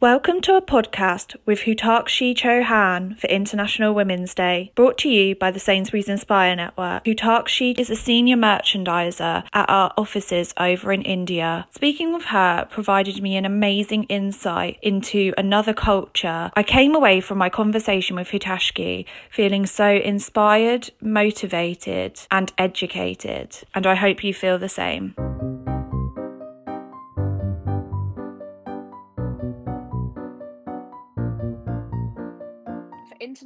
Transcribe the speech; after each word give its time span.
Welcome 0.00 0.42
to 0.42 0.54
a 0.54 0.62
podcast 0.62 1.34
with 1.44 1.62
Hutakshi 1.62 2.32
Chauhan 2.32 3.18
for 3.18 3.26
International 3.26 3.92
Women's 3.92 4.32
Day, 4.32 4.70
brought 4.76 4.96
to 4.98 5.08
you 5.08 5.34
by 5.34 5.50
the 5.50 5.58
Sainsbury's 5.58 6.08
Inspire 6.08 6.54
Network. 6.54 7.04
Hutakshi 7.04 7.76
is 7.76 7.90
a 7.90 7.96
senior 7.96 8.36
merchandiser 8.36 9.42
at 9.52 9.68
our 9.68 9.92
offices 9.96 10.54
over 10.56 10.92
in 10.92 11.02
India. 11.02 11.66
Speaking 11.72 12.12
with 12.12 12.26
her 12.26 12.68
provided 12.70 13.20
me 13.20 13.36
an 13.36 13.44
amazing 13.44 14.04
insight 14.04 14.78
into 14.82 15.34
another 15.36 15.74
culture. 15.74 16.52
I 16.54 16.62
came 16.62 16.94
away 16.94 17.20
from 17.20 17.38
my 17.38 17.48
conversation 17.48 18.14
with 18.14 18.28
Hutakshi 18.28 19.04
feeling 19.32 19.66
so 19.66 19.88
inspired, 19.90 20.90
motivated, 21.00 22.20
and 22.30 22.52
educated, 22.56 23.64
and 23.74 23.84
I 23.84 23.96
hope 23.96 24.22
you 24.22 24.32
feel 24.32 24.58
the 24.58 24.68
same. 24.68 25.16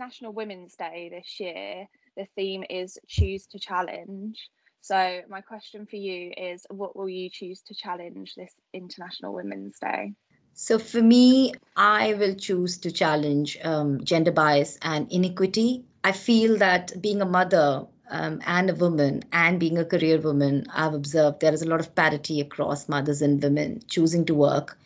International 0.02 0.32
Women's 0.32 0.74
Day 0.74 1.10
this 1.12 1.38
year, 1.38 1.86
the 2.16 2.26
theme 2.34 2.64
is 2.68 2.98
choose 3.06 3.46
to 3.46 3.58
challenge. 3.60 4.50
So, 4.80 5.20
my 5.28 5.40
question 5.40 5.86
for 5.86 5.94
you 5.94 6.32
is 6.36 6.66
what 6.70 6.96
will 6.96 7.08
you 7.08 7.30
choose 7.30 7.62
to 7.62 7.74
challenge 7.74 8.34
this 8.34 8.52
International 8.72 9.32
Women's 9.32 9.78
Day? 9.78 10.12
So, 10.54 10.80
for 10.80 11.00
me, 11.00 11.54
I 11.76 12.14
will 12.14 12.34
choose 12.34 12.78
to 12.78 12.90
challenge 12.90 13.56
um, 13.62 14.02
gender 14.02 14.32
bias 14.32 14.76
and 14.82 15.06
inequity. 15.12 15.84
I 16.02 16.10
feel 16.10 16.58
that 16.58 17.00
being 17.00 17.22
a 17.22 17.26
mother 17.26 17.86
um, 18.10 18.40
and 18.44 18.70
a 18.70 18.74
woman 18.74 19.22
and 19.32 19.60
being 19.60 19.78
a 19.78 19.84
career 19.84 20.20
woman, 20.20 20.66
I've 20.74 20.94
observed 20.94 21.38
there 21.38 21.54
is 21.54 21.62
a 21.62 21.68
lot 21.68 21.78
of 21.78 21.94
parity 21.94 22.40
across 22.40 22.88
mothers 22.88 23.22
and 23.22 23.40
women 23.40 23.80
choosing 23.86 24.24
to 24.24 24.34
work 24.34 24.76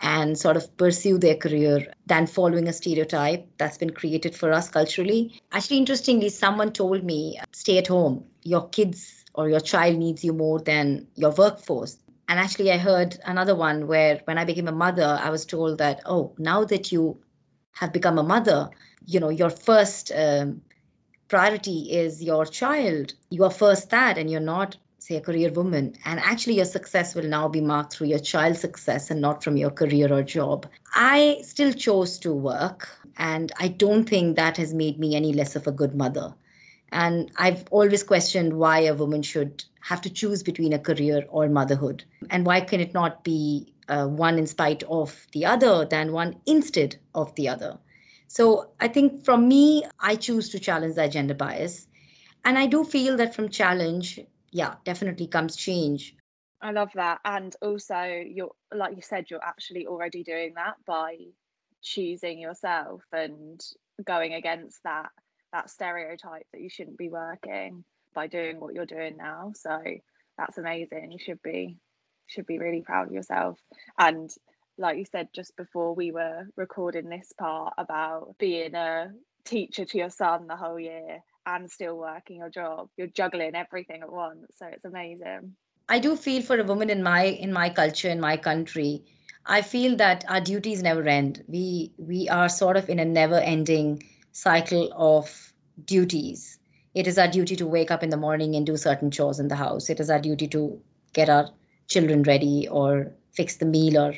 and 0.00 0.38
sort 0.38 0.56
of 0.56 0.76
pursue 0.76 1.18
their 1.18 1.34
career 1.36 1.86
than 2.06 2.26
following 2.26 2.68
a 2.68 2.72
stereotype 2.72 3.46
that's 3.58 3.78
been 3.78 3.90
created 3.90 4.34
for 4.34 4.52
us 4.52 4.68
culturally. 4.68 5.40
Actually, 5.52 5.78
interestingly, 5.78 6.28
someone 6.28 6.72
told 6.72 7.04
me 7.04 7.38
stay 7.52 7.78
at 7.78 7.86
home. 7.86 8.24
Your 8.42 8.68
kids 8.68 9.24
or 9.34 9.48
your 9.48 9.60
child 9.60 9.96
needs 9.98 10.24
you 10.24 10.32
more 10.32 10.60
than 10.60 11.06
your 11.14 11.32
workforce. 11.32 11.98
And 12.28 12.40
actually, 12.40 12.72
I 12.72 12.78
heard 12.78 13.18
another 13.24 13.54
one 13.54 13.86
where 13.86 14.20
when 14.24 14.38
I 14.38 14.44
became 14.44 14.68
a 14.68 14.72
mother, 14.72 15.18
I 15.22 15.30
was 15.30 15.46
told 15.46 15.78
that, 15.78 16.00
oh, 16.06 16.34
now 16.38 16.64
that 16.64 16.90
you 16.90 17.18
have 17.72 17.92
become 17.92 18.18
a 18.18 18.22
mother, 18.22 18.70
you 19.06 19.20
know, 19.20 19.28
your 19.28 19.50
first 19.50 20.10
um, 20.16 20.62
priority 21.28 21.92
is 21.92 22.22
your 22.22 22.44
child. 22.44 23.14
You 23.30 23.44
are 23.44 23.50
first 23.50 23.90
that, 23.90 24.18
and 24.18 24.30
you're 24.30 24.40
not 24.40 24.76
say 24.98 25.16
a 25.16 25.20
career 25.20 25.52
woman. 25.52 25.94
And 26.04 26.20
actually 26.20 26.56
your 26.56 26.64
success 26.64 27.14
will 27.14 27.28
now 27.28 27.48
be 27.48 27.60
marked 27.60 27.92
through 27.92 28.08
your 28.08 28.18
child's 28.18 28.60
success 28.60 29.10
and 29.10 29.20
not 29.20 29.44
from 29.44 29.56
your 29.56 29.70
career 29.70 30.12
or 30.12 30.22
job. 30.22 30.66
I 30.94 31.38
still 31.42 31.72
chose 31.72 32.18
to 32.20 32.32
work 32.32 32.88
and 33.18 33.52
i 33.58 33.68
don't 33.68 34.08
think 34.08 34.36
that 34.36 34.56
has 34.56 34.74
made 34.74 34.98
me 34.98 35.14
any 35.14 35.32
less 35.32 35.56
of 35.56 35.66
a 35.66 35.72
good 35.72 35.94
mother. 35.94 36.34
And 36.92 37.30
i've 37.38 37.64
always 37.70 38.02
questioned 38.02 38.54
why 38.54 38.80
a 38.80 38.94
woman 38.94 39.22
should 39.22 39.64
have 39.80 40.00
to 40.02 40.10
choose 40.10 40.42
between 40.42 40.72
a 40.72 40.78
career 40.78 41.24
or 41.28 41.48
motherhood. 41.48 42.04
And 42.30 42.44
why 42.44 42.60
can 42.60 42.80
it 42.80 42.92
not 42.92 43.22
be 43.22 43.72
uh, 43.88 44.06
one 44.06 44.38
in 44.38 44.46
spite 44.46 44.82
of 44.84 45.26
the 45.32 45.44
other 45.44 45.84
than 45.84 46.12
one 46.12 46.36
instead 46.46 46.96
of 47.14 47.34
the 47.36 47.48
other? 47.48 47.78
So 48.28 48.70
i 48.80 48.88
think 48.88 49.24
from 49.24 49.48
me 49.48 49.84
i 50.00 50.16
choose 50.16 50.48
to 50.50 50.58
challenge 50.58 50.94
that 50.96 51.12
gender 51.12 51.34
bias. 51.34 51.86
And 52.44 52.58
i 52.58 52.66
do 52.66 52.84
feel 52.84 53.16
that 53.16 53.34
from 53.34 53.48
challenge 53.48 54.20
yeah, 54.50 54.74
definitely 54.84 55.26
comes 55.26 55.56
change. 55.56 56.16
I 56.60 56.70
love 56.70 56.90
that. 56.94 57.20
And 57.24 57.54
also 57.60 58.02
you're 58.26 58.52
like 58.74 58.96
you 58.96 59.02
said, 59.02 59.26
you're 59.30 59.44
actually 59.44 59.86
already 59.86 60.22
doing 60.22 60.54
that 60.54 60.74
by 60.86 61.16
choosing 61.82 62.38
yourself 62.38 63.02
and 63.12 63.60
going 64.04 64.34
against 64.34 64.82
that 64.84 65.10
that 65.52 65.70
stereotype 65.70 66.46
that 66.52 66.60
you 66.60 66.68
shouldn't 66.68 66.98
be 66.98 67.08
working 67.08 67.84
by 68.14 68.26
doing 68.26 68.58
what 68.58 68.74
you're 68.74 68.86
doing 68.86 69.16
now. 69.16 69.52
So 69.54 69.80
that's 70.38 70.58
amazing. 70.58 71.12
You 71.12 71.18
should 71.18 71.42
be 71.42 71.78
should 72.26 72.46
be 72.46 72.58
really 72.58 72.82
proud 72.82 73.06
of 73.06 73.12
yourself. 73.12 73.58
And 73.98 74.30
like 74.78 74.98
you 74.98 75.04
said 75.04 75.28
just 75.34 75.56
before 75.56 75.94
we 75.94 76.10
were 76.10 76.46
recording 76.56 77.08
this 77.08 77.32
part 77.38 77.74
about 77.78 78.36
being 78.38 78.74
a 78.74 79.12
teacher 79.44 79.84
to 79.84 79.98
your 79.98 80.10
son 80.10 80.46
the 80.46 80.56
whole 80.56 80.78
year 80.78 81.20
and 81.46 81.70
still 81.70 81.96
working 81.96 82.38
your 82.38 82.50
job. 82.50 82.88
You're 82.96 83.06
juggling 83.06 83.54
everything 83.54 84.02
at 84.02 84.12
once. 84.12 84.46
So 84.56 84.66
it's 84.66 84.84
amazing. 84.84 85.54
I 85.88 86.00
do 86.00 86.16
feel 86.16 86.42
for 86.42 86.58
a 86.58 86.64
woman 86.64 86.90
in 86.90 87.02
my 87.02 87.24
in 87.24 87.52
my 87.52 87.70
culture, 87.70 88.08
in 88.08 88.20
my 88.20 88.36
country, 88.36 89.04
I 89.46 89.62
feel 89.62 89.96
that 89.96 90.24
our 90.28 90.40
duties 90.40 90.82
never 90.82 91.06
end. 91.06 91.44
We 91.46 91.92
we 91.98 92.28
are 92.28 92.48
sort 92.48 92.76
of 92.76 92.88
in 92.88 92.98
a 92.98 93.04
never-ending 93.04 94.02
cycle 94.32 94.92
of 94.96 95.52
duties. 95.84 96.58
It 96.94 97.06
is 97.06 97.18
our 97.18 97.28
duty 97.28 97.54
to 97.56 97.66
wake 97.66 97.90
up 97.90 98.02
in 98.02 98.10
the 98.10 98.16
morning 98.16 98.56
and 98.56 98.66
do 98.66 98.76
certain 98.76 99.10
chores 99.10 99.38
in 99.38 99.48
the 99.48 99.56
house. 99.56 99.88
It 99.88 100.00
is 100.00 100.10
our 100.10 100.18
duty 100.18 100.48
to 100.48 100.80
get 101.12 101.28
our 101.28 101.50
children 101.88 102.22
ready 102.24 102.66
or 102.68 103.12
fix 103.30 103.56
the 103.56 103.66
meal 103.66 103.98
or 103.98 104.14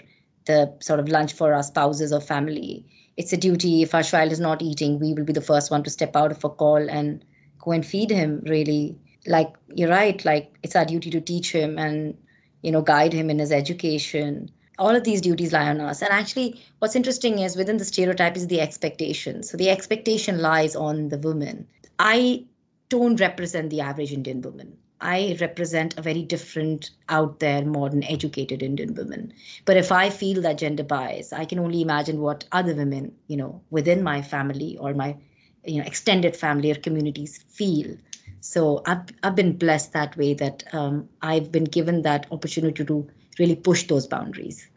the 0.49 0.75
sort 0.81 0.99
of 0.99 1.09
lunch 1.09 1.33
for 1.33 1.55
our 1.55 1.63
spouses 1.63 2.13
or 2.13 2.21
family. 2.21 2.85
It's 3.17 3.33
a 3.33 3.37
duty. 3.37 3.83
If 3.83 3.95
our 3.95 4.03
child 4.03 4.33
is 4.33 4.41
not 4.41 4.63
eating 4.63 4.99
we 4.99 5.15
will 5.15 5.25
be 5.25 5.33
the 5.33 5.49
first 5.53 5.71
one 5.71 5.85
to 5.85 5.91
step 5.91 6.17
out 6.17 6.33
of 6.33 6.43
a 6.43 6.49
call 6.49 6.91
and 6.91 7.25
go 7.61 7.71
and 7.71 7.87
feed 7.87 8.11
him 8.11 8.43
really. 8.47 8.99
Like 9.27 9.55
you're 9.75 9.91
right. 9.91 10.25
Like 10.25 10.53
it's 10.63 10.75
our 10.75 10.85
duty 10.85 11.11
to 11.11 11.21
teach 11.21 11.53
him 11.53 11.79
and 11.79 12.17
you 12.63 12.73
know 12.73 12.83
guide 12.83 13.13
him 13.13 13.31
in 13.31 13.39
his 13.39 13.53
education. 13.53 14.51
All 14.79 14.95
of 14.97 15.05
these 15.05 15.21
duties 15.21 15.53
lie 15.53 15.69
on 15.69 15.81
us. 15.81 16.03
And 16.03 16.11
actually 16.11 16.61
what's 16.81 16.97
interesting 16.97 17.41
is 17.41 17.57
within 17.57 17.77
the 17.77 17.85
stereotype 17.85 18.37
is 18.37 18.47
the 18.47 18.61
expectation. 18.61 19.43
So 19.43 19.57
the 19.57 19.71
expectation 19.71 20.39
lies 20.39 20.75
on 20.75 21.11
the 21.11 21.19
woman. 21.19 21.67
I 21.99 22.45
don't 22.89 23.21
represent 23.21 23.71
the 23.71 23.81
average 23.83 24.13
indian 24.13 24.41
woman 24.41 24.79
I 25.01 25.37
represent 25.41 25.97
a 25.97 26.03
very 26.03 26.23
different, 26.23 26.91
out 27.09 27.39
there, 27.39 27.65
modern, 27.65 28.03
educated 28.05 28.63
Indian 28.63 28.95
woman. 28.95 29.33
But 29.65 29.77
if 29.77 29.93
I 29.93 30.11
feel 30.11 30.43
that 30.43 30.59
gender 30.59 30.83
bias, 30.83 31.33
I 31.33 31.45
can 31.45 31.59
only 31.59 31.83
imagine 31.83 32.21
what 32.21 32.45
other 32.53 32.75
women, 32.75 33.15
you 33.29 33.37
know, 33.37 33.61
within 33.71 34.03
my 34.03 34.23
family 34.23 34.77
or 34.79 34.95
my, 34.95 35.17
you 35.65 35.79
know, 35.79 35.87
extended 35.87 36.37
family 36.37 36.71
or 36.71 36.75
communities 36.75 37.39
feel. 37.49 37.97
So 38.41 38.83
I've, 38.87 39.07
I've 39.23 39.37
been 39.37 39.57
blessed 39.57 39.93
that 39.93 40.17
way 40.17 40.35
that 40.35 40.65
um, 40.73 41.09
I've 41.23 41.53
been 41.53 41.65
given 41.65 42.03
that 42.03 42.27
opportunity 42.33 42.85
to 42.85 43.09
really 43.39 43.57
push 43.57 43.85
those 43.85 44.07
boundaries. 44.07 44.69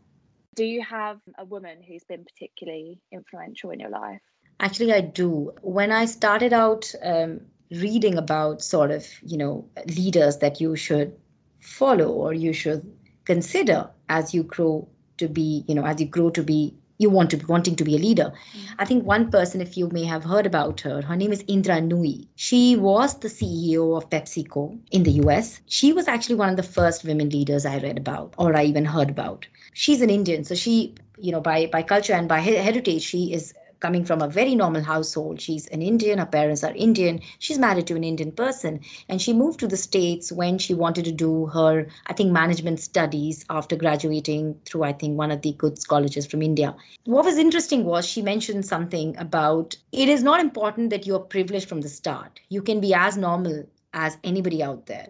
Do 0.55 0.65
you 0.65 0.83
have 0.83 1.19
a 1.37 1.45
woman 1.45 1.81
who's 1.81 2.03
been 2.03 2.25
particularly 2.25 2.99
influential 3.11 3.71
in 3.71 3.79
your 3.79 3.89
life? 3.89 4.19
Actually, 4.59 4.93
I 4.93 5.01
do. 5.01 5.53
When 5.61 5.91
I 5.91 6.05
started 6.05 6.53
out 6.53 6.93
um, 7.01 7.41
reading 7.71 8.17
about 8.17 8.61
sort 8.61 8.91
of 8.91 9.07
you 9.23 9.37
know 9.37 9.65
leaders 9.87 10.37
that 10.37 10.59
you 10.59 10.75
should 10.75 11.13
follow 11.59 12.09
or 12.09 12.33
you 12.33 12.53
should 12.53 12.85
consider 13.25 13.89
as 14.09 14.33
you 14.33 14.43
grow 14.43 14.87
to 15.17 15.27
be 15.27 15.63
you 15.67 15.75
know 15.75 15.85
as 15.85 15.99
you 16.01 16.07
grow 16.07 16.29
to 16.29 16.43
be 16.43 16.73
you 16.97 17.09
want 17.09 17.31
to 17.31 17.37
be 17.37 17.45
wanting 17.45 17.75
to 17.75 17.83
be 17.83 17.95
a 17.95 17.99
leader. 17.99 18.31
Mm-hmm. 18.31 18.73
i 18.79 18.85
think 18.85 19.05
one 19.05 19.31
person 19.31 19.61
if 19.61 19.77
you 19.77 19.87
may 19.89 20.03
have 20.03 20.23
heard 20.23 20.45
about 20.45 20.81
her 20.81 21.01
her 21.01 21.15
name 21.15 21.31
is 21.31 21.43
indra 21.47 21.77
nooyi 21.81 22.27
she 22.35 22.75
was 22.75 23.15
the 23.19 23.29
ceo 23.29 23.85
of 23.97 24.09
pepsico 24.09 24.65
in 24.91 25.03
the 25.03 25.13
us 25.13 25.61
she 25.77 25.93
was 25.93 26.07
actually 26.07 26.35
one 26.35 26.49
of 26.49 26.57
the 26.57 26.69
first 26.77 27.05
women 27.05 27.29
leaders 27.29 27.65
i 27.65 27.77
read 27.79 27.97
about 27.97 28.33
or 28.37 28.55
i 28.55 28.63
even 28.63 28.85
heard 28.85 29.09
about. 29.09 29.47
She's 29.73 30.01
an 30.01 30.09
indian 30.09 30.43
so 30.43 30.55
she 30.55 30.93
you 31.17 31.31
know 31.31 31.39
by 31.39 31.57
by 31.67 31.81
culture 31.81 32.13
and 32.13 32.27
by 32.27 32.39
heritage 32.39 33.01
she 33.01 33.31
is 33.39 33.53
coming 33.81 34.05
from 34.05 34.21
a 34.21 34.27
very 34.27 34.55
normal 34.55 34.81
household. 34.81 35.41
She's 35.41 35.67
an 35.67 35.81
Indian, 35.81 36.19
her 36.19 36.25
parents 36.25 36.63
are 36.63 36.73
Indian. 36.73 37.19
She's 37.39 37.59
married 37.59 37.87
to 37.87 37.95
an 37.95 38.03
Indian 38.03 38.31
person. 38.31 38.79
And 39.09 39.21
she 39.21 39.33
moved 39.33 39.59
to 39.59 39.67
the 39.67 39.75
States 39.75 40.31
when 40.31 40.57
she 40.57 40.73
wanted 40.73 41.05
to 41.05 41.11
do 41.11 41.47
her, 41.47 41.87
I 42.07 42.13
think, 42.13 42.31
management 42.31 42.79
studies 42.79 43.43
after 43.49 43.75
graduating 43.75 44.55
through, 44.65 44.83
I 44.83 44.93
think, 44.93 45.17
one 45.17 45.31
of 45.31 45.41
the 45.41 45.53
good 45.53 45.77
colleges 45.87 46.25
from 46.25 46.41
India. 46.41 46.75
What 47.05 47.25
was 47.25 47.37
interesting 47.37 47.83
was 47.83 48.07
she 48.07 48.21
mentioned 48.21 48.65
something 48.65 49.17
about 49.17 49.75
it 49.91 50.07
is 50.07 50.23
not 50.23 50.39
important 50.39 50.91
that 50.91 51.05
you're 51.05 51.19
privileged 51.19 51.67
from 51.67 51.81
the 51.81 51.89
start. 51.89 52.39
You 52.49 52.61
can 52.61 52.79
be 52.79 52.93
as 52.93 53.17
normal 53.17 53.65
as 53.93 54.17
anybody 54.23 54.63
out 54.63 54.85
there. 54.85 55.07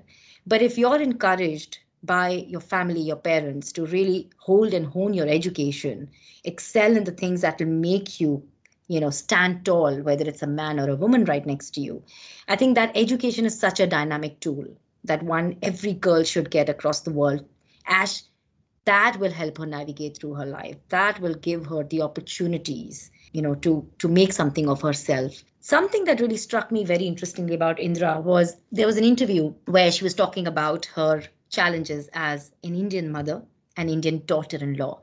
But 0.47 0.61
if 0.61 0.77
you're 0.77 0.99
encouraged 0.99 1.77
by 2.03 2.45
your 2.47 2.61
family, 2.61 3.01
your 3.01 3.17
parents, 3.17 3.71
to 3.73 3.85
really 3.85 4.29
hold 4.37 4.73
and 4.73 4.87
hone 4.87 5.13
your 5.13 5.27
education, 5.27 6.09
excel 6.43 6.97
in 6.97 7.03
the 7.03 7.11
things 7.11 7.41
that 7.41 7.59
will 7.59 7.67
make 7.67 8.19
you 8.19 8.43
you 8.87 8.99
know 8.99 9.09
stand 9.09 9.65
tall 9.65 10.01
whether 10.01 10.27
it's 10.27 10.43
a 10.43 10.47
man 10.47 10.79
or 10.79 10.89
a 10.89 10.95
woman 10.95 11.25
right 11.25 11.45
next 11.45 11.71
to 11.71 11.81
you. 11.81 12.03
I 12.47 12.55
think 12.55 12.75
that 12.75 12.91
education 12.95 13.45
is 13.45 13.57
such 13.57 13.79
a 13.79 13.87
dynamic 13.87 14.39
tool 14.39 14.65
that 15.03 15.23
one 15.23 15.57
every 15.61 15.93
girl 15.93 16.23
should 16.23 16.51
get 16.51 16.69
across 16.69 17.01
the 17.01 17.11
world. 17.11 17.45
As 17.87 18.23
that 18.85 19.17
will 19.19 19.31
help 19.31 19.57
her 19.59 19.65
navigate 19.65 20.17
through 20.17 20.33
her 20.33 20.45
life. 20.45 20.75
That 20.89 21.19
will 21.19 21.35
give 21.35 21.67
her 21.67 21.83
the 21.83 22.01
opportunities 22.01 23.11
you 23.31 23.41
know 23.41 23.55
to 23.55 23.87
to 23.99 24.07
make 24.07 24.33
something 24.33 24.67
of 24.67 24.81
herself. 24.81 25.43
Something 25.59 26.05
that 26.05 26.19
really 26.19 26.37
struck 26.37 26.71
me 26.71 26.83
very 26.83 27.05
interestingly 27.05 27.53
about 27.55 27.79
indra 27.79 28.19
was 28.19 28.57
there 28.71 28.87
was 28.87 28.97
an 28.97 29.03
interview 29.03 29.53
where 29.65 29.91
she 29.91 30.03
was 30.03 30.13
talking 30.13 30.47
about 30.47 30.85
her 30.97 31.23
challenges 31.49 32.09
as 32.13 32.51
an 32.63 32.75
indian 32.75 33.11
mother 33.11 33.43
an 33.77 33.89
indian 33.89 34.23
daughter-in-law. 34.25 34.99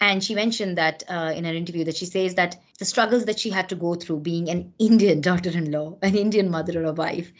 And 0.00 0.22
she 0.22 0.34
mentioned 0.34 0.76
that 0.78 1.02
uh, 1.08 1.32
in 1.34 1.44
an 1.44 1.54
interview 1.54 1.84
that 1.84 1.96
she 1.96 2.06
says 2.06 2.34
that 2.34 2.56
the 2.78 2.84
struggles 2.84 3.24
that 3.24 3.38
she 3.38 3.50
had 3.50 3.68
to 3.68 3.74
go 3.74 3.94
through 3.94 4.20
being 4.20 4.48
an 4.48 4.72
Indian 4.78 5.20
daughter-in-law, 5.20 5.98
an 6.02 6.14
Indian 6.14 6.50
mother 6.50 6.82
or 6.82 6.86
a 6.86 6.92
wife, 6.92 7.32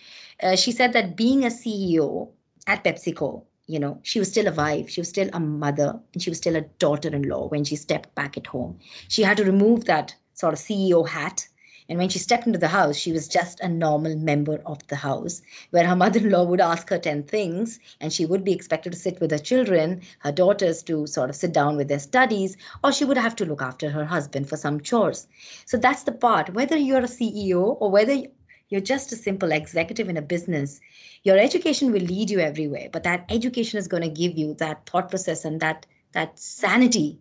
uh, 0.43 0.57
she 0.57 0.73
said 0.73 0.93
that 0.93 1.17
being 1.17 1.45
a 1.45 1.49
CEO 1.49 2.31
at 2.67 2.85
PepsiCo, 2.85 3.43
you 3.67 3.79
know, 3.79 3.99
she 4.03 4.19
was 4.19 4.29
still 4.29 4.47
a 4.47 4.53
wife, 4.53 4.89
she 4.89 5.01
was 5.01 5.09
still 5.09 5.29
a 5.33 5.41
mother, 5.41 5.99
and 6.13 6.23
she 6.23 6.31
was 6.31 6.39
still 6.39 6.57
a 6.57 6.63
daughter-in-law 6.79 7.49
when 7.49 7.65
she 7.65 7.77
stepped 7.77 8.15
back 8.15 8.37
at 8.37 8.47
home. 8.47 8.79
She 9.09 9.23
had 9.23 9.37
to 9.39 9.45
remove 9.45 9.85
that 9.85 10.15
sort 10.35 10.53
of 10.55 10.61
CEO 10.61 11.07
hat 11.07 11.49
and 11.89 11.99
when 11.99 12.09
she 12.09 12.19
stepped 12.19 12.47
into 12.47 12.59
the 12.59 12.69
house, 12.69 12.97
she 12.97 13.13
was 13.13 13.29
just 13.29 13.61
a 13.61 13.69
normal 13.69 14.17
member 14.17 14.61
of 14.67 14.85
the 14.89 14.97
house, 14.97 15.41
where 15.71 15.87
her 15.87 15.95
mother 15.95 16.19
in 16.19 16.31
law 16.31 16.45
would 16.45 16.61
ask 16.61 16.89
her 16.91 16.99
10 16.99 17.23
things, 17.25 17.79
and 18.01 18.13
she 18.13 18.27
would 18.27 18.43
be 18.43 18.53
expected 18.53 18.93
to 18.93 18.99
sit 18.99 19.21
with 19.21 19.31
her 19.31 19.39
children, 19.39 20.03
her 20.21 20.33
daughters 20.33 20.83
to 20.83 21.07
sort 21.07 21.31
of 21.31 21.37
sit 21.37 21.53
down 21.53 21.77
with 21.77 21.87
their 21.87 22.01
studies, 22.01 22.57
or 22.83 22.93
she 22.93 23.05
would 23.05 23.17
have 23.17 23.37
to 23.37 23.45
look 23.45 23.63
after 23.63 23.89
her 23.89 24.05
husband 24.05 24.49
for 24.49 24.57
some 24.57 24.81
chores. 24.81 25.29
So 25.65 25.77
that's 25.77 26.03
the 26.03 26.13
part. 26.13 26.55
Whether 26.55 26.77
you're 26.77 26.99
a 26.99 27.03
CEO 27.03 27.77
or 27.81 27.91
whether 27.91 28.23
you're 28.69 28.81
just 28.81 29.13
a 29.13 29.17
simple 29.17 29.53
executive 29.53 30.09
in 30.09 30.17
a 30.17 30.23
business, 30.23 30.81
your 31.23 31.39
education 31.39 31.93
will 31.93 32.01
lead 32.01 32.31
you 32.31 32.41
everywhere, 32.41 32.89
but 32.91 33.05
that 33.05 33.25
education 33.29 33.79
is 33.79 33.87
going 33.87 34.03
to 34.03 34.09
give 34.09 34.37
you 34.37 34.55
that 34.55 34.87
thought 34.87 35.09
process 35.09 35.45
and 35.45 35.61
that 35.61 35.87
that 36.13 36.39
sanity 36.39 37.19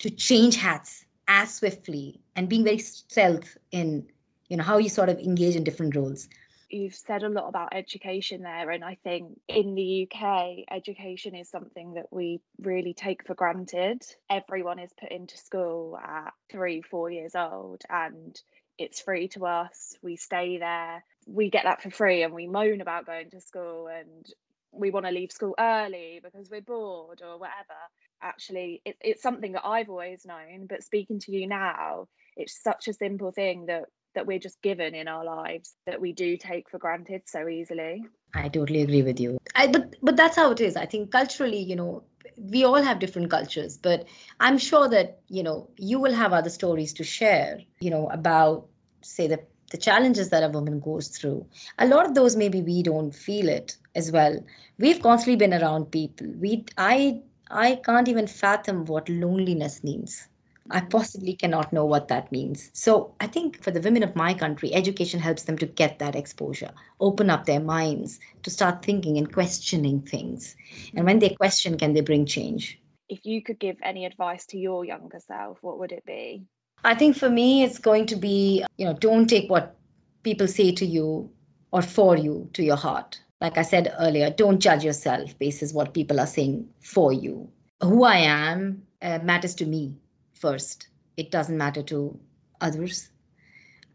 to 0.00 0.10
change 0.10 0.56
hats 0.56 1.05
as 1.28 1.54
swiftly 1.54 2.20
and 2.34 2.48
being 2.48 2.64
very 2.64 2.78
stealth 2.78 3.56
in 3.72 4.06
you 4.48 4.56
know 4.56 4.62
how 4.62 4.78
you 4.78 4.88
sort 4.88 5.08
of 5.08 5.18
engage 5.18 5.56
in 5.56 5.64
different 5.64 5.96
roles. 5.96 6.28
You've 6.70 6.94
said 6.94 7.22
a 7.22 7.28
lot 7.28 7.48
about 7.48 7.68
education 7.72 8.42
there 8.42 8.70
and 8.70 8.84
i 8.84 8.96
think 9.04 9.40
in 9.48 9.74
the 9.74 10.08
uk 10.10 10.64
education 10.70 11.34
is 11.34 11.48
something 11.48 11.94
that 11.94 12.06
we 12.12 12.40
really 12.60 12.94
take 12.94 13.26
for 13.26 13.34
granted. 13.34 14.02
Everyone 14.30 14.78
is 14.78 14.92
put 15.00 15.10
into 15.10 15.36
school 15.36 15.96
at 15.96 16.32
three 16.50 16.82
four 16.82 17.10
years 17.10 17.34
old 17.34 17.82
and 17.88 18.40
it's 18.78 19.00
free 19.00 19.28
to 19.28 19.46
us. 19.46 19.96
We 20.02 20.16
stay 20.16 20.58
there. 20.58 21.02
We 21.26 21.50
get 21.50 21.64
that 21.64 21.82
for 21.82 21.90
free 21.90 22.22
and 22.22 22.34
we 22.34 22.46
moan 22.46 22.80
about 22.80 23.06
going 23.06 23.30
to 23.30 23.40
school 23.40 23.88
and 23.88 24.26
we 24.70 24.90
want 24.90 25.06
to 25.06 25.12
leave 25.12 25.32
school 25.32 25.54
early 25.58 26.20
because 26.22 26.50
we're 26.50 26.60
bored 26.60 27.22
or 27.22 27.38
whatever 27.38 27.74
actually 28.22 28.82
it, 28.84 28.96
it's 29.00 29.22
something 29.22 29.52
that 29.52 29.66
I've 29.66 29.88
always 29.88 30.24
known 30.24 30.66
but 30.68 30.82
speaking 30.82 31.18
to 31.20 31.32
you 31.32 31.46
now 31.46 32.08
it's 32.36 32.62
such 32.62 32.88
a 32.88 32.92
simple 32.92 33.32
thing 33.32 33.66
that 33.66 33.84
that 34.16 34.26
we're 34.26 34.38
just 34.38 34.60
given 34.62 34.94
in 34.94 35.08
our 35.08 35.24
lives 35.24 35.76
that 35.86 36.00
we 36.00 36.12
do 36.12 36.36
take 36.36 36.70
for 36.70 36.78
granted 36.78 37.22
so 37.26 37.46
easily. 37.48 38.02
I 38.34 38.48
totally 38.48 38.80
agree 38.82 39.02
with 39.02 39.20
you. 39.20 39.38
I 39.54 39.68
but 39.68 39.94
but 40.02 40.16
that's 40.16 40.36
how 40.36 40.50
it 40.50 40.60
is. 40.60 40.76
I 40.76 40.86
think 40.86 41.12
culturally 41.12 41.60
you 41.60 41.76
know 41.76 42.02
we 42.36 42.64
all 42.64 42.82
have 42.82 42.98
different 42.98 43.30
cultures 43.30 43.76
but 43.76 44.06
I'm 44.40 44.58
sure 44.58 44.88
that 44.88 45.20
you 45.28 45.42
know 45.42 45.70
you 45.76 46.00
will 46.00 46.12
have 46.12 46.32
other 46.32 46.50
stories 46.50 46.92
to 46.94 47.04
share 47.04 47.60
you 47.80 47.90
know 47.90 48.08
about 48.10 48.66
say 49.02 49.26
the 49.26 49.40
the 49.70 49.78
challenges 49.78 50.30
that 50.30 50.44
a 50.44 50.48
woman 50.48 50.78
goes 50.80 51.08
through. 51.08 51.44
A 51.78 51.86
lot 51.86 52.06
of 52.06 52.14
those 52.14 52.36
maybe 52.36 52.62
we 52.62 52.82
don't 52.82 53.12
feel 53.12 53.48
it 53.48 53.76
as 53.96 54.12
well. 54.12 54.38
We've 54.78 55.02
constantly 55.02 55.36
been 55.36 55.54
around 55.54 55.90
people. 55.90 56.28
We 56.38 56.64
i 56.78 57.20
I 57.50 57.76
can't 57.76 58.08
even 58.08 58.26
fathom 58.26 58.84
what 58.86 59.08
loneliness 59.08 59.84
means. 59.84 60.28
I 60.70 60.80
mm-hmm. 60.80 60.88
possibly 60.88 61.34
cannot 61.34 61.72
know 61.72 61.84
what 61.84 62.08
that 62.08 62.32
means. 62.32 62.70
So 62.72 63.14
I 63.20 63.26
think 63.26 63.62
for 63.62 63.70
the 63.70 63.80
women 63.80 64.02
of 64.02 64.16
my 64.16 64.34
country, 64.34 64.74
education 64.74 65.20
helps 65.20 65.44
them 65.44 65.56
to 65.58 65.66
get 65.66 65.98
that 65.98 66.16
exposure, 66.16 66.70
open 67.00 67.30
up 67.30 67.44
their 67.44 67.60
minds, 67.60 68.18
to 68.42 68.50
start 68.50 68.84
thinking 68.84 69.16
and 69.16 69.32
questioning 69.32 70.00
things. 70.00 70.56
And 70.94 71.04
when 71.04 71.20
they 71.20 71.30
question, 71.30 71.78
can 71.78 71.92
they 71.92 72.00
bring 72.00 72.26
change? 72.26 72.80
If 73.08 73.24
you 73.24 73.42
could 73.42 73.60
give 73.60 73.76
any 73.82 74.04
advice 74.04 74.46
to 74.46 74.58
your 74.58 74.84
younger 74.84 75.20
self, 75.20 75.58
what 75.62 75.78
would 75.78 75.92
it 75.92 76.04
be? 76.04 76.42
I 76.82 76.94
think 76.94 77.16
for 77.16 77.30
me, 77.30 77.62
it's 77.62 77.78
going 77.78 78.06
to 78.06 78.16
be, 78.16 78.64
you 78.76 78.86
know, 78.86 78.94
don't 78.94 79.28
take 79.28 79.48
what 79.48 79.76
people 80.24 80.48
say 80.48 80.72
to 80.72 80.84
you 80.84 81.30
or 81.70 81.82
for 81.82 82.16
you 82.16 82.50
to 82.54 82.64
your 82.64 82.76
heart 82.76 83.20
like 83.40 83.58
I 83.58 83.62
said 83.62 83.94
earlier, 83.98 84.30
don't 84.30 84.60
judge 84.60 84.84
yourself 84.84 85.38
basis 85.38 85.72
what 85.72 85.94
people 85.94 86.20
are 86.20 86.26
saying 86.26 86.68
for 86.80 87.12
you. 87.12 87.48
Who 87.82 88.04
I 88.04 88.16
am 88.16 88.82
uh, 89.02 89.18
matters 89.22 89.54
to 89.56 89.66
me 89.66 89.96
first. 90.32 90.88
It 91.16 91.30
doesn't 91.30 91.56
matter 91.56 91.82
to 91.82 92.18
others. 92.60 93.10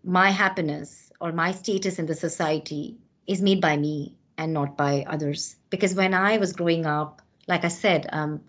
My 0.03 0.29
happiness 0.29 1.11
or 1.19 1.31
my 1.31 1.51
status 1.51 1.99
in 1.99 2.05
the 2.05 2.15
society 2.15 2.97
is 3.27 3.41
made 3.41 3.61
by 3.61 3.77
me 3.77 4.15
and 4.37 4.53
not 4.53 4.77
by 4.77 5.05
others. 5.07 5.55
Because 5.69 5.95
when 5.95 6.13
I 6.13 6.37
was 6.37 6.53
growing 6.53 6.85
up, 6.85 7.21
like 7.47 7.63
I 7.63 7.69
said, 7.69 8.07
um, 8.11 8.41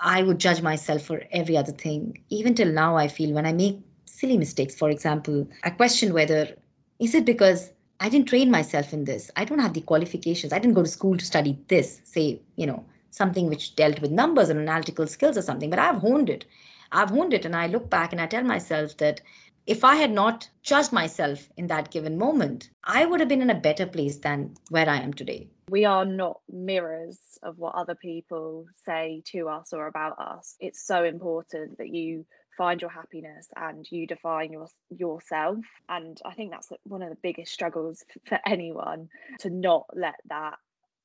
I 0.00 0.22
would 0.22 0.38
judge 0.38 0.62
myself 0.62 1.02
for 1.02 1.22
every 1.32 1.56
other 1.56 1.72
thing. 1.72 2.22
Even 2.28 2.54
till 2.54 2.72
now, 2.72 2.96
I 2.96 3.08
feel 3.08 3.32
when 3.32 3.46
I 3.46 3.52
make 3.52 3.80
silly 4.04 4.38
mistakes, 4.38 4.74
for 4.74 4.90
example, 4.90 5.48
I 5.64 5.70
question 5.70 6.12
whether 6.12 6.54
is 6.98 7.14
it 7.14 7.24
because 7.24 7.72
I 7.98 8.08
didn't 8.08 8.28
train 8.28 8.50
myself 8.50 8.92
in 8.92 9.04
this. 9.04 9.30
I 9.36 9.44
don't 9.44 9.58
have 9.58 9.72
the 9.72 9.80
qualifications. 9.80 10.52
I 10.52 10.58
didn't 10.58 10.74
go 10.74 10.82
to 10.82 10.88
school 10.88 11.16
to 11.16 11.24
study 11.24 11.58
this, 11.68 12.00
say, 12.04 12.40
you 12.56 12.66
know, 12.66 12.84
something 13.10 13.48
which 13.48 13.74
dealt 13.74 14.00
with 14.00 14.10
numbers 14.10 14.50
and 14.50 14.60
analytical 14.60 15.06
skills 15.06 15.38
or 15.38 15.42
something, 15.42 15.70
but 15.70 15.78
I've 15.78 16.00
honed 16.00 16.28
it. 16.28 16.44
I've 16.92 17.10
honed 17.10 17.32
it 17.32 17.44
and 17.44 17.56
I 17.56 17.66
look 17.66 17.88
back 17.88 18.12
and 18.12 18.20
I 18.20 18.26
tell 18.26 18.44
myself 18.44 18.96
that 18.98 19.20
if 19.66 19.82
I 19.82 19.96
had 19.96 20.12
not 20.12 20.48
judged 20.62 20.92
myself 20.92 21.48
in 21.56 21.66
that 21.68 21.90
given 21.90 22.18
moment, 22.18 22.70
I 22.84 23.04
would 23.06 23.18
have 23.20 23.28
been 23.28 23.42
in 23.42 23.50
a 23.50 23.54
better 23.54 23.86
place 23.86 24.18
than 24.18 24.54
where 24.70 24.88
I 24.88 24.98
am 24.98 25.12
today. 25.12 25.48
We 25.70 25.84
are 25.84 26.04
not 26.04 26.40
mirrors 26.48 27.18
of 27.42 27.58
what 27.58 27.74
other 27.74 27.96
people 27.96 28.66
say 28.84 29.22
to 29.32 29.48
us 29.48 29.72
or 29.72 29.88
about 29.88 30.18
us. 30.18 30.54
It's 30.60 30.86
so 30.86 31.02
important 31.02 31.78
that 31.78 31.88
you 31.88 32.24
find 32.56 32.80
your 32.80 32.90
happiness 32.90 33.48
and 33.56 33.90
you 33.90 34.06
define 34.06 34.52
your 34.52 34.68
yourself. 34.90 35.58
And 35.88 36.20
i 36.24 36.34
think 36.34 36.50
that's 36.50 36.70
one 36.84 37.02
of 37.02 37.10
the 37.10 37.18
biggest 37.22 37.52
struggles 37.52 38.04
for 38.26 38.38
anyone 38.46 39.08
to 39.40 39.50
not 39.50 39.86
let 39.94 40.16
that 40.28 40.58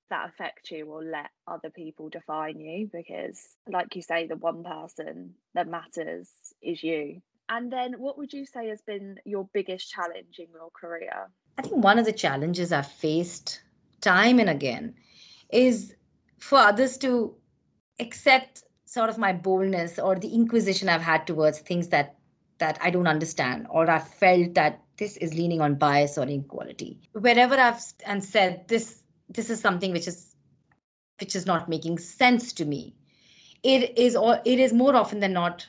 that 0.10 0.30
affect 0.30 0.72
you 0.72 0.86
or 0.86 1.04
let 1.04 1.30
other 1.48 1.70
people 1.70 2.10
define 2.10 2.60
you 2.60 2.90
because 2.92 3.40
like 3.68 3.96
you 3.96 4.02
say 4.02 4.28
the 4.28 4.36
one 4.36 4.64
person 4.64 5.34
that 5.54 5.68
matters 5.68 6.30
is 6.62 6.84
you. 6.84 7.22
And 7.50 7.72
then 7.72 7.94
what 7.94 8.18
would 8.18 8.32
you 8.32 8.46
say 8.46 8.68
has 8.68 8.82
been 8.82 9.20
your 9.26 9.48
biggest 9.54 9.90
challenge 9.90 10.38
in 10.40 10.48
your 10.54 10.70
career? 10.70 11.30
I 11.58 11.62
think 11.62 11.84
one 11.84 11.98
of 11.98 12.06
the 12.06 12.14
challenges 12.14 12.72
i've 12.72 12.92
faced 12.92 13.62
time 14.02 14.40
and 14.40 14.50
again 14.50 14.96
is 15.50 15.96
for 16.40 16.58
others 16.58 16.98
to 16.98 17.36
accept 18.00 18.64
sort 18.92 19.10
of 19.10 19.18
my 19.18 19.32
boldness 19.32 19.98
or 19.98 20.16
the 20.16 20.28
inquisition 20.36 20.90
I've 20.90 21.02
had 21.02 21.26
towards 21.26 21.60
things 21.60 21.88
that 21.90 22.16
that 22.58 22.78
I 22.82 22.92
don't 22.92 23.08
understand 23.08 23.68
or 23.70 23.90
I 23.90 24.00
felt 24.00 24.54
that 24.56 24.82
this 24.98 25.16
is 25.18 25.34
leaning 25.34 25.62
on 25.62 25.76
bias 25.76 26.18
or 26.18 26.24
inequality. 26.24 27.00
Wherever 27.14 27.56
I've 27.56 27.82
and 28.06 28.22
said 28.24 28.68
this 28.68 29.02
this 29.30 29.50
is 29.50 29.62
something 29.62 29.94
which 29.94 30.10
is 30.10 30.36
which 31.22 31.38
is 31.38 31.46
not 31.46 31.70
making 31.70 32.00
sense 32.00 32.52
to 32.54 32.66
me. 32.66 32.94
It 33.64 33.98
is 33.98 34.16
or 34.18 34.42
it 34.44 34.60
is 34.60 34.74
more 34.74 34.96
often 34.96 35.22
than 35.22 35.32
not 35.32 35.66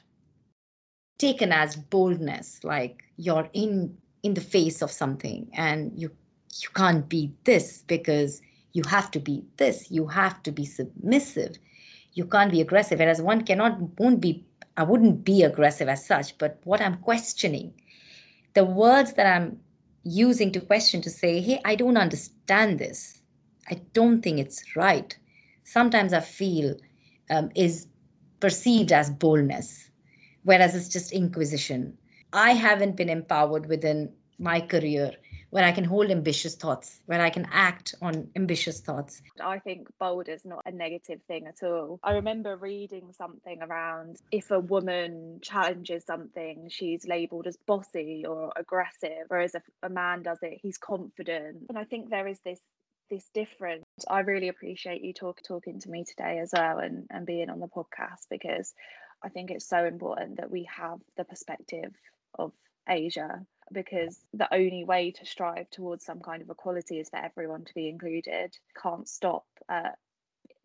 taken 1.18 1.52
as 1.52 1.76
boldness, 1.76 2.64
like 2.64 3.04
you're 3.16 3.48
in 3.52 3.96
in 4.24 4.34
the 4.34 4.40
face 4.40 4.82
of 4.82 4.90
something 4.90 5.48
and 5.54 5.92
you 5.94 6.10
you 6.60 6.68
can't 6.74 7.08
be 7.08 7.32
this 7.44 7.84
because 7.86 8.42
you 8.72 8.82
have 8.88 9.12
to 9.12 9.20
be 9.20 9.44
this, 9.58 9.92
you 9.92 10.08
have 10.08 10.42
to 10.42 10.50
be 10.50 10.64
submissive 10.64 11.56
you 12.14 12.24
can't 12.24 12.50
be 12.50 12.60
aggressive. 12.60 12.98
Whereas 12.98 13.22
one 13.22 13.44
cannot 13.44 13.78
won't 13.98 14.20
be 14.20 14.44
i 14.76 14.82
wouldn't 14.82 15.24
be 15.24 15.42
aggressive 15.42 15.88
as 15.88 16.06
such. 16.06 16.38
But 16.38 16.60
what 16.64 16.80
i'm 16.80 16.98
questioning 16.98 17.72
the 18.54 18.64
words 18.64 19.14
that 19.14 19.26
i'm 19.26 19.58
using 20.04 20.50
to 20.52 20.60
question 20.60 21.00
to 21.02 21.10
say 21.10 21.40
hey 21.40 21.60
i 21.64 21.74
don't 21.74 21.96
understand 21.96 22.78
this. 22.78 23.20
I 23.70 23.80
don't 23.92 24.22
think 24.22 24.38
it's 24.38 24.76
right. 24.76 25.16
Sometimes 25.64 26.12
i 26.12 26.20
feel 26.20 26.76
um, 27.30 27.50
is 27.54 27.86
perceived 28.40 28.92
as 28.92 29.10
boldness 29.10 29.90
whereas 30.44 30.74
it's 30.74 30.88
just 30.88 31.12
inquisition. 31.12 31.96
I 32.32 32.52
haven't 32.52 32.96
been 32.96 33.08
empowered 33.08 33.66
within 33.66 34.12
my 34.38 34.60
career 34.60 35.12
where 35.52 35.64
I 35.64 35.72
can 35.72 35.84
hold 35.84 36.10
ambitious 36.10 36.54
thoughts, 36.54 37.02
where 37.04 37.20
I 37.20 37.28
can 37.28 37.46
act 37.52 37.94
on 38.00 38.26
ambitious 38.36 38.80
thoughts. 38.80 39.20
I 39.38 39.58
think 39.58 39.86
bold 40.00 40.30
is 40.30 40.46
not 40.46 40.62
a 40.64 40.72
negative 40.72 41.20
thing 41.28 41.46
at 41.46 41.62
all. 41.62 42.00
I 42.02 42.14
remember 42.14 42.56
reading 42.56 43.12
something 43.12 43.62
around 43.62 44.16
if 44.30 44.50
a 44.50 44.58
woman 44.58 45.40
challenges 45.42 46.06
something, 46.06 46.68
she's 46.70 47.06
labeled 47.06 47.46
as 47.46 47.58
bossy 47.66 48.24
or 48.26 48.50
aggressive, 48.56 49.26
whereas 49.28 49.54
if 49.54 49.62
a 49.82 49.90
man 49.90 50.22
does 50.22 50.38
it, 50.40 50.58
he's 50.62 50.78
confident. 50.78 51.66
And 51.68 51.76
I 51.76 51.84
think 51.84 52.08
there 52.08 52.26
is 52.26 52.40
this 52.46 52.60
this 53.10 53.28
difference. 53.34 53.84
I 54.08 54.20
really 54.20 54.48
appreciate 54.48 55.04
you 55.04 55.12
talk, 55.12 55.42
talking 55.46 55.80
to 55.80 55.90
me 55.90 56.04
today 56.04 56.38
as 56.38 56.52
well 56.56 56.78
and, 56.78 57.06
and 57.10 57.26
being 57.26 57.50
on 57.50 57.60
the 57.60 57.66
podcast 57.66 58.24
because 58.30 58.72
I 59.22 59.28
think 59.28 59.50
it's 59.50 59.68
so 59.68 59.84
important 59.84 60.38
that 60.38 60.50
we 60.50 60.66
have 60.74 60.98
the 61.18 61.24
perspective 61.24 61.92
of 62.38 62.52
Asia 62.88 63.44
because 63.72 64.18
the 64.34 64.52
only 64.52 64.84
way 64.84 65.10
to 65.12 65.26
strive 65.26 65.70
towards 65.70 66.04
some 66.04 66.20
kind 66.20 66.42
of 66.42 66.50
equality 66.50 67.00
is 67.00 67.08
for 67.08 67.16
everyone 67.16 67.64
to 67.64 67.74
be 67.74 67.88
included. 67.88 68.56
Can't 68.80 69.08
stop 69.08 69.44
uh, 69.68 69.90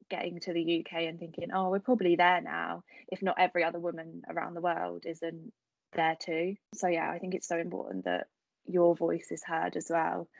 getting 0.09 0.39
to 0.41 0.53
the 0.53 0.79
UK 0.79 1.03
and 1.03 1.19
thinking, 1.19 1.49
oh, 1.53 1.69
we're 1.69 1.79
probably 1.79 2.15
there 2.15 2.41
now, 2.41 2.83
if 3.09 3.21
not 3.21 3.35
every 3.39 3.63
other 3.63 3.79
woman 3.79 4.21
around 4.29 4.53
the 4.53 4.61
world 4.61 5.05
isn't 5.05 5.51
there 5.93 6.17
too. 6.19 6.55
So, 6.75 6.87
yeah, 6.87 7.09
I 7.09 7.19
think 7.19 7.35
it's 7.35 7.47
so 7.47 7.57
important 7.57 8.05
that 8.05 8.27
your 8.65 8.95
voice 8.95 9.27
is 9.31 9.43
heard 9.43 9.75
as 9.75 9.87
well. 9.89 10.27